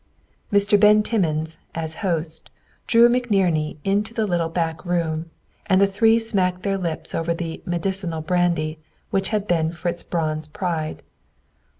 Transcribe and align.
Mr. 0.51 0.79
Ben 0.79 1.03
Timmins, 1.03 1.59
as 1.75 1.97
host, 2.01 2.49
drew 2.87 3.07
McNerney 3.07 3.77
into 3.83 4.15
the 4.15 4.25
little 4.25 4.49
back 4.49 4.83
room, 4.83 5.29
and 5.67 5.79
the 5.79 5.85
three 5.85 6.17
smacked 6.17 6.63
their 6.63 6.79
lips 6.79 7.13
over 7.13 7.35
the 7.35 7.61
"medicinal 7.67 8.21
brandy," 8.21 8.79
which 9.11 9.29
had 9.29 9.45
been 9.45 9.71
Fritz 9.71 10.01
Braun's 10.01 10.47
pride. 10.47 11.03